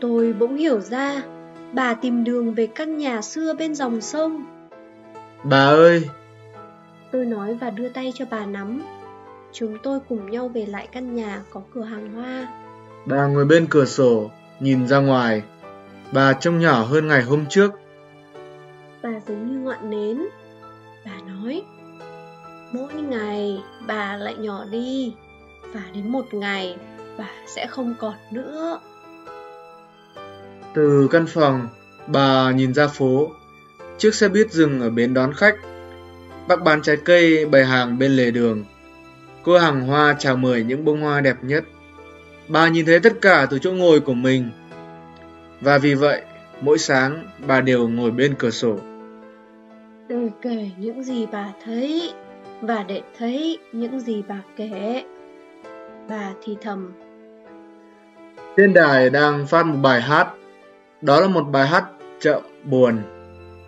Tôi 0.00 0.32
bỗng 0.32 0.56
hiểu 0.56 0.80
ra, 0.80 1.22
bà 1.72 1.94
tìm 1.94 2.24
đường 2.24 2.54
về 2.54 2.66
căn 2.66 2.98
nhà 2.98 3.22
xưa 3.22 3.54
bên 3.54 3.74
dòng 3.74 4.00
sông. 4.00 4.44
Bà 5.44 5.66
ơi! 5.66 6.08
Tôi 7.10 7.26
nói 7.26 7.54
và 7.54 7.70
đưa 7.70 7.88
tay 7.88 8.12
cho 8.14 8.24
bà 8.30 8.46
nắm. 8.46 8.82
Chúng 9.52 9.78
tôi 9.82 10.00
cùng 10.08 10.30
nhau 10.30 10.48
về 10.48 10.66
lại 10.66 10.88
căn 10.92 11.14
nhà 11.14 11.42
có 11.50 11.60
cửa 11.74 11.82
hàng 11.82 12.12
hoa. 12.14 12.48
Bà 13.06 13.26
ngồi 13.26 13.44
bên 13.44 13.66
cửa 13.70 13.84
sổ, 13.84 14.30
nhìn 14.60 14.86
ra 14.88 14.98
ngoài. 14.98 15.42
Bà 16.12 16.32
trông 16.32 16.58
nhỏ 16.58 16.84
hơn 16.84 17.08
ngày 17.08 17.22
hôm 17.22 17.44
trước. 17.48 17.72
Bà 19.02 19.10
giống 19.26 19.46
như 19.46 19.58
ngọn 19.58 19.90
nến. 19.90 20.22
Bà 21.04 21.12
nói, 21.26 21.62
mỗi 22.72 22.92
ngày 22.94 23.62
bà 23.86 24.16
lại 24.16 24.34
nhỏ 24.38 24.64
đi, 24.70 25.14
và 25.72 25.82
đến 25.94 26.08
một 26.12 26.34
ngày 26.34 26.76
bà 27.18 27.28
sẽ 27.46 27.66
không 27.66 27.94
còn 27.98 28.14
nữa. 28.30 28.80
Từ 30.74 31.08
căn 31.10 31.26
phòng, 31.26 31.68
bà 32.06 32.50
nhìn 32.50 32.74
ra 32.74 32.86
phố. 32.86 33.28
Chiếc 33.98 34.14
xe 34.14 34.28
buýt 34.28 34.52
dừng 34.52 34.80
ở 34.80 34.90
bến 34.90 35.14
đón 35.14 35.32
khách. 35.34 35.56
Bác 36.48 36.62
bán 36.62 36.82
trái 36.82 36.96
cây 36.96 37.46
bày 37.46 37.64
hàng 37.64 37.98
bên 37.98 38.10
lề 38.10 38.30
đường. 38.30 38.64
Cô 39.42 39.58
hàng 39.58 39.80
hoa 39.80 40.16
chào 40.18 40.36
mời 40.36 40.64
những 40.64 40.84
bông 40.84 41.00
hoa 41.00 41.20
đẹp 41.20 41.36
nhất. 41.42 41.64
Bà 42.48 42.68
nhìn 42.68 42.86
thấy 42.86 43.00
tất 43.00 43.20
cả 43.20 43.46
từ 43.50 43.58
chỗ 43.58 43.72
ngồi 43.72 44.00
của 44.00 44.14
mình. 44.14 44.50
Và 45.60 45.78
vì 45.78 45.94
vậy, 45.94 46.22
mỗi 46.60 46.78
sáng 46.78 47.26
bà 47.46 47.60
đều 47.60 47.88
ngồi 47.88 48.10
bên 48.10 48.34
cửa 48.38 48.50
sổ. 48.50 48.78
Để 50.08 50.28
kể 50.42 50.70
những 50.78 51.02
gì 51.02 51.26
bà 51.32 51.48
thấy 51.64 52.12
và 52.62 52.84
để 52.88 53.02
thấy 53.18 53.58
những 53.72 54.00
gì 54.00 54.22
bà 54.28 54.40
kể. 54.56 55.04
Bà 56.08 56.32
thì 56.42 56.56
thầm. 56.60 56.92
Trên 58.56 58.74
đài 58.74 59.10
đang 59.10 59.46
phát 59.46 59.66
một 59.66 59.76
bài 59.82 60.00
hát. 60.00 60.28
Đó 61.00 61.20
là 61.20 61.28
một 61.28 61.42
bài 61.42 61.66
hát 61.66 61.84
chậm, 62.20 62.42
buồn. 62.64 62.98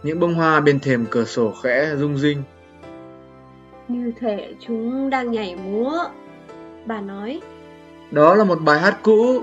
Những 0.03 0.21
bông 0.21 0.35
hoa 0.35 0.61
bên 0.61 0.81
thềm 0.81 1.07
cửa 1.11 1.25
sổ 1.25 1.53
khẽ 1.63 1.95
rung 1.97 2.19
rinh. 2.19 2.43
Như 3.89 4.13
thể 4.21 4.55
chúng 4.61 5.11
đang 5.11 5.31
nhảy 5.31 5.57
múa. 5.57 6.05
Bà 6.87 7.01
nói. 7.01 7.41
Đó 8.11 8.35
là 8.35 8.45
một 8.45 8.59
bài 8.65 8.81
hát 8.81 8.99
cũ, 9.03 9.43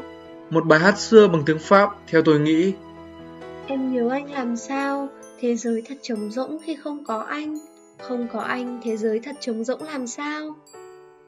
một 0.49 0.65
bài 0.65 0.79
hát 0.79 0.99
xưa 0.99 1.27
bằng 1.27 1.43
tiếng 1.45 1.59
Pháp, 1.59 1.89
theo 2.07 2.21
tôi 2.21 2.39
nghĩ. 2.39 2.73
Em 3.67 3.93
nhớ 3.93 4.09
anh 4.09 4.31
làm 4.31 4.55
sao, 4.55 5.07
thế 5.39 5.55
giới 5.55 5.83
thật 5.87 5.95
trống 6.01 6.31
rỗng 6.31 6.57
khi 6.65 6.75
không 6.75 7.03
có 7.05 7.19
anh. 7.19 7.57
Không 8.01 8.27
có 8.33 8.39
anh, 8.39 8.79
thế 8.83 8.97
giới 8.97 9.19
thật 9.19 9.35
trống 9.39 9.63
rỗng 9.63 9.83
làm 9.83 10.07
sao? 10.07 10.55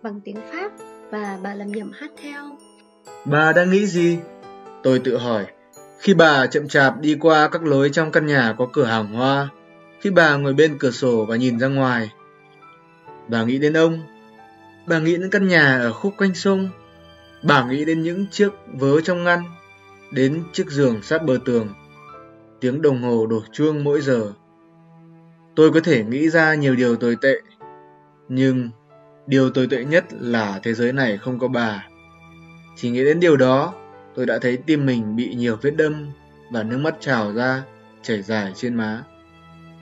Bằng 0.03 0.22
tiếng 0.22 0.38
Pháp, 0.51 0.72
và 1.12 1.39
bà 1.44 1.53
làm 1.53 1.72
nhầm 1.72 1.92
hát 1.94 2.12
theo. 2.22 2.58
Bà 3.25 3.53
đang 3.53 3.72
nghĩ 3.72 3.86
gì? 3.86 4.18
Tôi 4.84 5.00
tự 5.00 5.18
hỏi. 5.18 5.46
Khi 6.00 6.13
bà 6.13 6.48
chậm 6.48 6.68
chạp 6.68 7.00
đi 7.00 7.18
qua 7.20 7.48
các 7.48 7.63
lối 7.63 7.89
trong 7.89 8.12
căn 8.12 8.25
nhà 8.25 8.56
có 8.58 8.68
cửa 8.74 8.86
hàng 8.86 9.13
hoa, 9.13 9.50
khi 10.01 10.10
bà 10.10 10.36
ngồi 10.36 10.53
bên 10.53 10.77
cửa 10.80 10.92
sổ 10.92 11.25
và 11.25 11.36
nhìn 11.36 11.60
ra 11.60 11.68
ngoài, 11.68 12.12
bà 13.27 13.44
nghĩ 13.44 13.58
đến 13.58 13.74
ông. 13.74 14.00
Bà 14.88 15.00
nghĩ 15.00 15.18
đến 15.18 15.30
căn 15.30 15.48
nhà 15.48 15.80
ở 15.82 15.94
khúc 15.94 16.13
quanh 16.18 16.36
sông, 16.36 16.70
Bà 17.44 17.65
nghĩ 17.65 17.86
đến 17.86 18.03
những 18.03 18.25
chiếc 18.32 18.50
vớ 18.74 19.01
trong 19.01 19.24
ngăn, 19.24 19.44
đến 20.12 20.44
chiếc 20.53 20.72
giường 20.72 21.01
sát 21.01 21.25
bờ 21.25 21.38
tường. 21.46 21.68
Tiếng 22.60 22.82
đồng 22.82 23.01
hồ 23.01 23.25
đổ 23.25 23.42
chuông 23.51 23.84
mỗi 23.84 24.01
giờ. 24.01 24.32
Tôi 25.55 25.72
có 25.72 25.79
thể 25.83 26.03
nghĩ 26.03 26.29
ra 26.29 26.55
nhiều 26.55 26.75
điều 26.75 26.95
tồi 26.95 27.17
tệ, 27.22 27.41
nhưng 28.29 28.69
điều 29.27 29.50
tồi 29.50 29.67
tệ 29.72 29.86
nhất 29.86 30.05
là 30.19 30.60
thế 30.63 30.74
giới 30.74 30.93
này 30.93 31.17
không 31.17 31.39
có 31.39 31.48
bà. 31.48 31.88
Chỉ 32.75 32.89
nghĩ 32.89 33.03
đến 33.03 33.19
điều 33.19 33.38
đó, 33.38 33.74
tôi 34.15 34.25
đã 34.25 34.39
thấy 34.41 34.57
tim 34.57 34.86
mình 34.86 35.15
bị 35.15 35.36
nhiều 35.36 35.57
vết 35.62 35.72
đâm 35.77 36.12
và 36.51 36.63
nước 36.63 36.77
mắt 36.77 36.95
trào 37.00 37.33
ra, 37.33 37.63
chảy 38.01 38.22
dài 38.22 38.51
trên 38.55 38.75
má. 38.75 39.03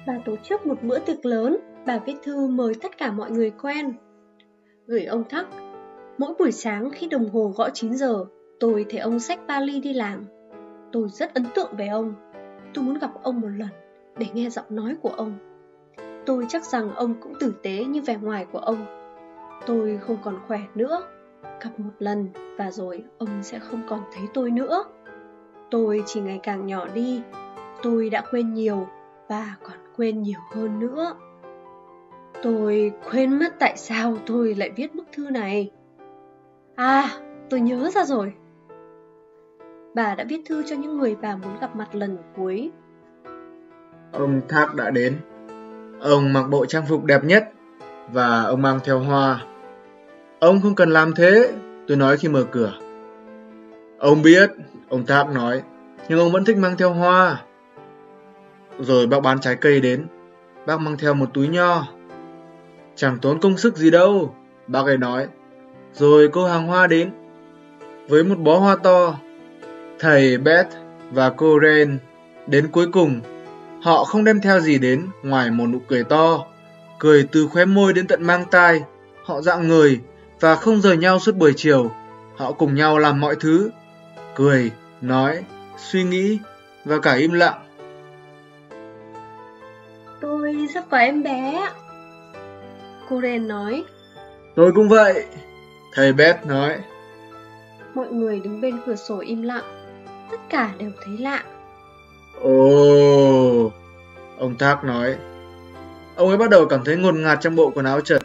Bà 0.07 0.13
tổ 0.25 0.35
chức 0.43 0.65
một 0.65 0.83
bữa 0.83 0.99
tiệc 0.99 1.25
lớn, 1.25 1.57
bà 1.85 1.99
viết 2.05 2.15
thư 2.23 2.47
mời 2.47 2.73
tất 2.81 2.97
cả 2.97 3.11
mọi 3.11 3.31
người 3.31 3.51
quen. 3.61 3.93
Gửi 4.87 5.05
ông 5.05 5.23
Thắc, 5.29 5.47
mỗi 6.17 6.33
buổi 6.39 6.51
sáng 6.51 6.91
khi 6.91 7.07
đồng 7.07 7.29
hồ 7.29 7.53
gõ 7.55 7.69
9 7.69 7.93
giờ, 7.93 8.25
tôi 8.59 8.85
thấy 8.89 8.99
ông 8.99 9.19
xách 9.19 9.39
vali 9.47 9.79
đi 9.79 9.93
làm. 9.93 10.25
Tôi 10.91 11.07
rất 11.09 11.33
ấn 11.33 11.45
tượng 11.55 11.75
về 11.77 11.87
ông. 11.87 12.13
Tôi 12.73 12.83
muốn 12.83 12.99
gặp 12.99 13.11
ông 13.23 13.41
một 13.41 13.47
lần 13.47 13.69
để 14.17 14.25
nghe 14.33 14.49
giọng 14.49 14.65
nói 14.69 14.95
của 15.01 15.09
ông. 15.09 15.50
Tôi 16.25 16.45
chắc 16.49 16.63
rằng 16.65 16.95
ông 16.95 17.13
cũng 17.21 17.33
tử 17.39 17.53
tế 17.63 17.85
như 17.85 18.01
vẻ 18.01 18.17
ngoài 18.21 18.45
của 18.51 18.59
ông. 18.59 18.85
Tôi 19.65 19.99
không 20.07 20.17
còn 20.23 20.39
khỏe 20.47 20.59
nữa. 20.75 21.03
Gặp 21.43 21.69
một 21.77 21.91
lần 21.99 22.29
và 22.57 22.71
rồi 22.71 23.03
ông 23.17 23.43
sẽ 23.43 23.59
không 23.59 23.81
còn 23.89 23.99
thấy 24.13 24.23
tôi 24.33 24.51
nữa. 24.51 24.83
Tôi 25.71 26.03
chỉ 26.05 26.21
ngày 26.21 26.39
càng 26.43 26.65
nhỏ 26.65 26.87
đi. 26.93 27.21
Tôi 27.83 28.09
đã 28.09 28.23
quên 28.31 28.53
nhiều 28.53 28.87
và 29.29 29.55
còn 29.63 29.77
quên 29.97 30.21
nhiều 30.21 30.39
hơn 30.53 30.79
nữa. 30.79 31.13
Tôi 32.43 32.91
quên 33.11 33.39
mất 33.39 33.53
tại 33.59 33.77
sao 33.77 34.17
tôi 34.25 34.55
lại 34.55 34.69
viết 34.75 34.95
bức 34.95 35.05
thư 35.13 35.29
này. 35.29 35.71
À, 36.75 37.09
tôi 37.49 37.61
nhớ 37.61 37.89
ra 37.93 38.05
rồi. 38.05 38.33
Bà 39.93 40.15
đã 40.15 40.25
viết 40.29 40.41
thư 40.45 40.63
cho 40.63 40.75
những 40.75 40.97
người 40.97 41.15
bà 41.21 41.35
muốn 41.35 41.59
gặp 41.61 41.75
mặt 41.75 41.95
lần 41.95 42.17
cuối. 42.35 42.71
Ông 44.11 44.41
Thác 44.49 44.75
đã 44.75 44.89
đến. 44.89 45.17
Ông 46.01 46.33
mặc 46.33 46.43
bộ 46.49 46.65
trang 46.65 46.85
phục 46.85 47.03
đẹp 47.05 47.23
nhất 47.23 47.51
và 48.11 48.43
ông 48.43 48.61
mang 48.61 48.79
theo 48.83 48.99
hoa. 48.99 49.39
Ông 50.39 50.61
không 50.61 50.75
cần 50.75 50.89
làm 50.89 51.13
thế, 51.13 51.51
tôi 51.87 51.97
nói 51.97 52.17
khi 52.17 52.27
mở 52.27 52.43
cửa. 52.51 52.73
Ông 53.99 54.21
biết, 54.21 54.51
ông 54.89 55.05
Thác 55.05 55.29
nói, 55.33 55.61
nhưng 56.09 56.19
ông 56.19 56.31
vẫn 56.31 56.45
thích 56.45 56.57
mang 56.57 56.77
theo 56.77 56.93
hoa. 56.93 57.41
Rồi 58.79 59.07
bác 59.07 59.19
bán 59.23 59.39
trái 59.39 59.55
cây 59.55 59.81
đến, 59.81 60.07
bác 60.65 60.79
mang 60.79 60.97
theo 60.97 61.13
một 61.13 61.29
túi 61.33 61.47
nho. 61.47 61.87
Chẳng 62.95 63.17
tốn 63.21 63.39
công 63.39 63.57
sức 63.57 63.77
gì 63.77 63.91
đâu, 63.91 64.35
bác 64.67 64.85
ấy 64.85 64.97
nói. 64.97 65.27
Rồi 65.93 66.29
cô 66.31 66.45
hàng 66.45 66.67
hoa 66.67 66.87
đến, 66.87 67.11
với 68.09 68.23
một 68.23 68.37
bó 68.39 68.57
hoa 68.57 68.75
to. 68.75 69.15
Thầy 69.99 70.37
Beth 70.37 70.67
và 71.11 71.29
cô 71.29 71.59
Ren 71.63 71.97
đến 72.47 72.67
cuối 72.71 72.87
cùng 72.91 73.21
Họ 73.81 74.03
không 74.03 74.23
đem 74.23 74.41
theo 74.41 74.59
gì 74.59 74.77
đến 74.77 75.07
ngoài 75.23 75.51
một 75.51 75.65
nụ 75.65 75.79
cười 75.87 76.03
to, 76.03 76.45
cười 76.99 77.27
từ 77.31 77.47
khóe 77.47 77.65
môi 77.65 77.93
đến 77.93 78.07
tận 78.07 78.23
mang 78.23 78.45
tai. 78.51 78.81
Họ 79.23 79.41
dạng 79.41 79.67
người 79.67 79.99
và 80.39 80.55
không 80.55 80.81
rời 80.81 80.97
nhau 80.97 81.19
suốt 81.19 81.35
buổi 81.35 81.53
chiều. 81.55 81.91
Họ 82.37 82.51
cùng 82.51 82.75
nhau 82.75 82.97
làm 82.97 83.19
mọi 83.19 83.35
thứ, 83.39 83.69
cười, 84.35 84.71
nói, 85.01 85.43
suy 85.77 86.03
nghĩ 86.03 86.39
và 86.85 86.99
cả 86.99 87.13
im 87.13 87.31
lặng. 87.31 87.61
Tôi 90.21 90.67
sắp 90.73 90.83
có 90.89 90.97
em 90.97 91.23
bé. 91.23 91.69
Cô 93.09 93.21
Ren 93.21 93.47
nói. 93.47 93.83
Tôi 94.55 94.71
cũng 94.75 94.89
vậy, 94.89 95.25
thầy 95.93 96.13
Beth 96.13 96.45
nói. 96.45 96.77
Mọi 97.95 98.07
người 98.07 98.39
đứng 98.39 98.61
bên 98.61 98.79
cửa 98.85 98.95
sổ 98.95 99.19
im 99.19 99.41
lặng, 99.41 99.63
tất 100.31 100.39
cả 100.49 100.71
đều 100.77 100.91
thấy 101.05 101.17
lạ. 101.17 101.43
Ồ, 102.43 103.71
ông 104.37 104.57
Thác 104.59 104.83
nói. 104.83 105.15
Ông 106.15 106.27
ấy 106.27 106.37
bắt 106.37 106.49
đầu 106.49 106.65
cảm 106.65 106.83
thấy 106.85 106.97
ngột 106.97 107.15
ngạt 107.15 107.37
trong 107.41 107.55
bộ 107.55 107.71
quần 107.75 107.85
áo 107.85 108.01
trật. 108.01 108.21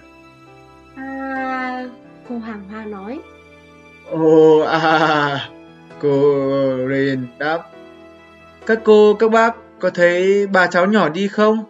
À, 0.97 1.89
cô 2.29 2.39
hàng 2.39 2.63
hoa 2.71 2.85
nói. 2.85 3.21
Ồ, 4.11 4.59
à, 4.61 5.49
cô 6.01 6.21
Rin 6.89 7.27
đáp. 7.39 7.63
Các 8.67 8.81
cô, 8.85 9.15
các 9.15 9.31
bác 9.31 9.57
có 9.79 9.91
thấy 9.91 10.47
bà 10.47 10.67
cháu 10.67 10.87
nhỏ 10.87 11.09
đi 11.09 11.29
không? 11.29 11.65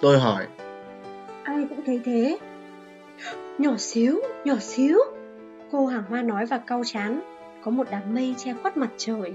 Tôi 0.00 0.18
hỏi. 0.18 0.46
Ai 1.42 1.66
cũng 1.68 1.80
thấy 1.86 2.00
thế. 2.04 2.38
Nhỏ 3.58 3.76
xíu, 3.78 4.20
nhỏ 4.44 4.54
xíu. 4.60 4.98
Cô 5.72 5.86
hàng 5.86 6.04
hoa 6.08 6.22
nói 6.22 6.46
và 6.46 6.58
cau 6.58 6.82
chán. 6.84 7.20
Có 7.64 7.70
một 7.70 7.86
đám 7.90 8.14
mây 8.14 8.34
che 8.38 8.54
khuất 8.62 8.76
mặt 8.76 8.90
trời. 8.96 9.34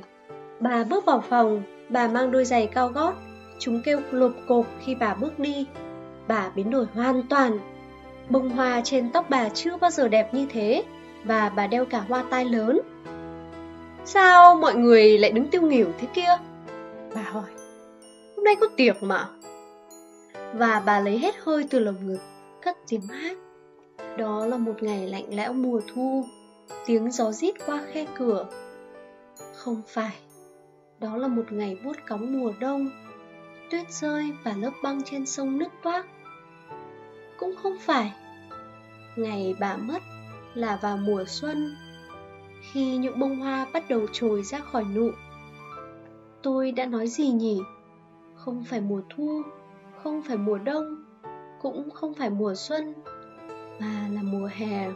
Bà 0.60 0.84
bước 0.84 1.06
vào 1.06 1.24
phòng, 1.30 1.64
Bà 1.92 2.08
mang 2.08 2.32
đôi 2.32 2.46
giày 2.46 2.68
cao 2.68 2.88
gót, 2.88 3.14
chúng 3.60 3.82
kêu 3.82 4.00
lộp 4.12 4.32
cộp 4.48 4.66
khi 4.80 4.96
bà 4.96 5.14
bước 5.14 5.40
đi. 5.40 5.66
Bà 6.28 6.50
biến 6.56 6.70
đổi 6.70 6.86
hoàn 6.94 7.24
toàn. 7.30 7.60
Bông 8.30 8.50
hoa 8.50 8.82
trên 8.84 9.12
tóc 9.12 9.26
bà 9.30 9.50
chưa 9.50 9.78
bao 9.78 9.92
giờ 9.92 10.08
đẹp 10.08 10.34
như 10.34 10.46
thế, 10.50 10.84
và 11.24 11.50
bà 11.50 11.68
đeo 11.68 11.86
cả 11.86 12.00
hoa 12.00 12.24
tai 12.30 12.46
lớn. 12.46 12.80
Sao 14.06 14.56
mọi 14.56 14.76
người 14.76 15.18
lại 15.18 15.32
đứng 15.32 15.48
tiêu 15.48 15.62
nghỉu 15.62 15.88
thế 16.00 16.08
kia? 16.14 16.38
Bà 17.16 17.22
hỏi. 17.22 17.50
Hôm 18.36 18.44
nay 18.44 18.56
có 18.62 18.68
tiệc 18.78 19.04
mà. 19.04 19.28
Và 20.54 20.84
bà 20.86 21.00
lấy 21.00 21.18
hết 21.18 21.36
hơi 21.44 21.66
từ 21.70 21.80
lồng 21.80 22.08
ngực, 22.08 22.20
cất 22.62 22.78
tiếng 22.88 23.08
hát. 23.08 23.38
Đó 24.18 24.46
là 24.46 24.58
một 24.58 24.84
ngày 24.84 25.08
lạnh 25.08 25.26
lẽo 25.30 25.54
mùa 25.54 25.82
thu, 25.94 26.26
tiếng 26.86 27.12
gió 27.12 27.32
rít 27.32 27.54
qua 27.66 27.82
khe 27.92 28.06
cửa. 28.18 28.46
Không 29.56 29.82
phải 29.88 30.12
đó 31.02 31.18
là 31.18 31.28
một 31.28 31.52
ngày 31.52 31.78
vuốt 31.84 31.98
cóng 32.08 32.40
mùa 32.40 32.54
đông 32.60 32.90
Tuyết 33.70 33.92
rơi 33.92 34.34
và 34.44 34.54
lớp 34.58 34.72
băng 34.84 35.04
trên 35.04 35.26
sông 35.26 35.58
nứt 35.58 35.72
toác. 35.84 36.06
Cũng 37.40 37.56
không 37.64 37.78
phải 37.80 38.14
Ngày 39.16 39.56
bà 39.60 39.78
mất 39.78 40.04
là 40.54 40.80
vào 40.82 40.98
mùa 40.98 41.24
xuân 41.28 41.76
Khi 42.62 42.98
những 42.98 43.20
bông 43.20 43.40
hoa 43.40 43.68
bắt 43.74 43.84
đầu 43.90 44.08
trồi 44.12 44.44
ra 44.44 44.60
khỏi 44.60 44.84
nụ. 44.96 45.12
Tôi 46.42 46.72
đã 46.72 46.86
nói 46.86 47.08
gì 47.08 47.30
nhỉ? 47.30 47.62
Không 48.36 48.64
phải 48.64 48.82
mùa 48.82 49.02
thu, 49.10 49.42
không 50.04 50.22
phải 50.22 50.38
mùa 50.38 50.58
đông 50.58 51.04
Cũng 51.62 51.90
không 51.90 52.14
phải 52.14 52.30
mùa 52.30 52.56
xuân 52.56 52.94
Mà 53.80 54.08
là 54.12 54.22
mùa 54.24 54.50
hè. 54.54 54.92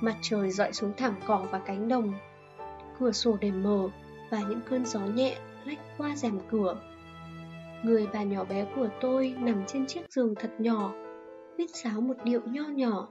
Mặt 0.00 0.16
trời 0.22 0.50
dọi 0.50 0.72
xuống 0.72 0.92
thảm 0.96 1.14
cỏ 1.26 1.46
và 1.50 1.58
cánh 1.58 1.88
đồng 1.88 2.12
Cửa 2.98 3.12
sổ 3.12 3.36
để 3.40 3.50
mở 3.50 3.88
và 4.30 4.38
những 4.48 4.60
cơn 4.70 4.86
gió 4.86 5.00
nhẹ 5.00 5.36
lách 5.64 5.78
qua 5.98 6.16
rèm 6.16 6.38
cửa. 6.50 6.76
Người 7.82 8.06
bà 8.12 8.22
nhỏ 8.22 8.44
bé 8.44 8.66
của 8.76 8.88
tôi 9.00 9.34
nằm 9.40 9.62
trên 9.66 9.86
chiếc 9.86 10.00
giường 10.10 10.34
thật 10.34 10.50
nhỏ, 10.58 10.92
viết 11.58 11.70
sáo 11.74 12.00
một 12.00 12.14
điệu 12.24 12.40
nho 12.46 12.62
nhỏ, 12.62 13.08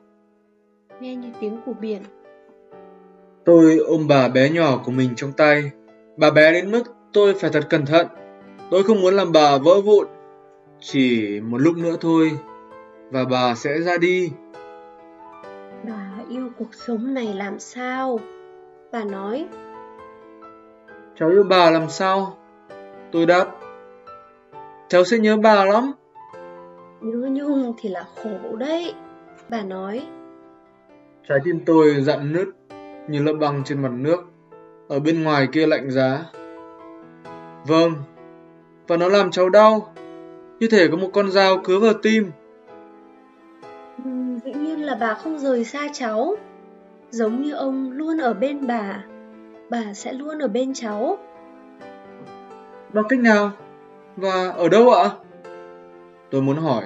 nghe 1.00 1.16
như 1.16 1.30
tiếng 1.40 1.58
của 1.66 1.74
biển. 1.74 2.02
Tôi 3.46 3.78
ôm 3.78 4.08
bà 4.08 4.28
bé 4.28 4.50
nhỏ 4.50 4.82
của 4.86 4.92
mình 4.92 5.10
trong 5.16 5.32
tay, 5.32 5.72
bà 6.18 6.32
bé 6.32 6.52
đến 6.52 6.72
mức 6.72 6.84
tôi 7.14 7.34
phải 7.34 7.50
thật 7.50 7.64
cẩn 7.70 7.86
thận. 7.86 8.08
Tôi 8.72 8.84
không 8.84 9.02
muốn 9.02 9.14
làm 9.14 9.32
bà 9.32 9.58
vỡ 9.58 9.82
vụn. 9.82 10.08
Chỉ 10.80 11.40
một 11.40 11.58
lúc 11.58 11.78
nữa 11.78 11.96
thôi, 12.02 12.32
và 13.12 13.26
bà 13.26 13.56
sẽ 13.56 13.80
ra 13.80 13.98
đi. 13.98 14.32
Bà 15.88 16.12
yêu 16.30 16.50
cuộc 16.58 16.74
sống 16.74 17.14
này 17.14 17.34
làm 17.34 17.60
sao? 17.60 18.20
Bà 18.92 19.04
nói, 19.04 19.48
Cháu 21.20 21.30
yêu 21.30 21.44
bà 21.44 21.70
làm 21.72 21.90
sao? 21.90 22.38
Tôi 23.12 23.26
đáp. 23.26 23.46
Cháu 24.88 25.04
sẽ 25.04 25.18
nhớ 25.18 25.38
bà 25.38 25.66
lắm. 25.66 25.92
Nhớ 27.02 27.28
nhung 27.32 27.74
thì 27.78 27.90
là 27.90 28.04
khổ 28.16 28.56
đấy. 28.56 28.94
Bà 29.50 29.62
nói. 29.62 30.08
Trái 31.30 31.40
tim 31.44 31.60
tôi 31.66 31.96
dặn 32.02 32.34
nứt 32.34 32.48
như 33.08 33.24
lớp 33.24 33.34
băng 33.40 33.64
trên 33.66 33.82
mặt 33.82 33.92
nước. 33.92 34.20
Ở 34.88 35.00
bên 35.00 35.24
ngoài 35.24 35.48
kia 35.52 35.68
lạnh 35.68 35.92
giá. 35.92 36.26
Vâng, 37.68 37.94
và 38.88 38.98
nó 38.98 39.10
làm 39.10 39.32
cháu 39.32 39.50
đau. 39.50 39.94
Như 40.60 40.68
thể 40.72 40.88
có 40.88 40.98
một 40.98 41.10
con 41.14 41.32
dao 41.32 41.58
cứa 41.64 41.80
vào 41.80 41.94
tim. 41.94 42.32
Ừ, 44.06 44.12
dĩ 44.46 44.54
nhiên 44.54 44.86
là 44.86 44.98
bà 45.00 45.14
không 45.14 45.40
rời 45.40 45.64
xa 45.64 45.88
cháu. 45.94 46.36
Giống 47.10 47.42
như 47.42 47.54
ông 47.54 47.92
luôn 47.92 48.18
ở 48.18 48.34
bên 48.34 48.68
bà 48.68 49.04
bà 49.70 49.94
sẽ 49.94 50.14
luôn 50.14 50.40
ở 50.40 50.48
bên 50.48 50.74
cháu. 50.74 51.18
Bằng 52.94 53.06
cách 53.10 53.20
nào? 53.20 53.52
Và 54.16 54.50
ở 54.50 54.70
đâu 54.70 54.90
ạ? 54.90 55.10
Tôi 56.32 56.42
muốn 56.42 56.58
hỏi. 56.58 56.84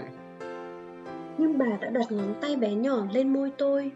Nhưng 1.38 1.58
bà 1.58 1.66
đã 1.82 1.90
đặt 1.90 2.12
ngón 2.12 2.34
tay 2.42 2.56
bé 2.56 2.74
nhỏ 2.74 2.98
lên 3.13 3.34
môi 3.34 3.52
tôi. 3.58 3.92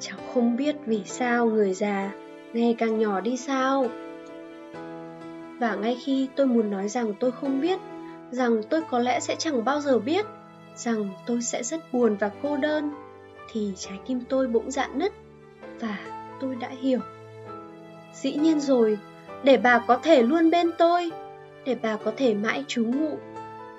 Cháu 0.00 0.18
không 0.34 0.56
biết 0.56 0.76
vì 0.86 1.02
sao 1.04 1.46
người 1.46 1.74
già 1.74 2.12
ngày 2.52 2.74
càng 2.78 2.98
nhỏ 2.98 3.20
đi 3.20 3.36
sao. 3.36 3.86
Và 5.58 5.74
ngay 5.74 5.98
khi 6.04 6.28
tôi 6.36 6.46
muốn 6.46 6.70
nói 6.70 6.88
rằng 6.88 7.14
tôi 7.20 7.30
không 7.30 7.60
biết, 7.60 7.78
rằng 8.30 8.62
tôi 8.70 8.82
có 8.90 8.98
lẽ 8.98 9.20
sẽ 9.20 9.36
chẳng 9.38 9.64
bao 9.64 9.80
giờ 9.80 9.98
biết, 9.98 10.26
rằng 10.74 11.08
tôi 11.26 11.42
sẽ 11.42 11.62
rất 11.62 11.92
buồn 11.92 12.16
và 12.20 12.30
cô 12.42 12.56
đơn, 12.56 12.90
thì 13.52 13.72
trái 13.76 13.98
tim 14.06 14.20
tôi 14.28 14.46
bỗng 14.46 14.70
dạn 14.70 14.98
nứt 14.98 15.12
và 15.80 15.98
tôi 16.40 16.56
đã 16.56 16.68
hiểu. 16.68 17.00
Dĩ 18.14 18.32
nhiên 18.32 18.60
rồi, 18.60 18.98
để 19.42 19.56
bà 19.56 19.78
có 19.78 19.96
thể 19.96 20.22
luôn 20.22 20.50
bên 20.50 20.70
tôi, 20.78 21.10
để 21.64 21.76
bà 21.82 21.96
có 21.96 22.12
thể 22.16 22.34
mãi 22.34 22.64
trú 22.68 22.84
ngụ 22.84 23.18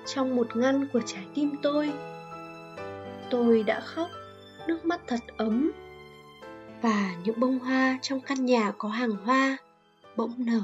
trong 0.06 0.36
một 0.36 0.56
ngăn 0.56 0.86
của 0.92 1.00
trái 1.06 1.24
tim 1.34 1.50
tôi. 1.62 1.92
Tôi 3.30 3.62
đã 3.62 3.80
khóc, 3.80 4.08
nước 4.66 4.84
mắt 4.84 5.00
thật 5.06 5.20
ấm. 5.36 5.72
Và 6.82 7.10
những 7.24 7.40
bông 7.40 7.58
hoa 7.58 7.98
trong 8.02 8.20
căn 8.20 8.46
nhà 8.46 8.72
có 8.78 8.88
hàng 8.88 9.10
hoa 9.24 9.56
bỗng 10.16 10.34
nở 10.38 10.62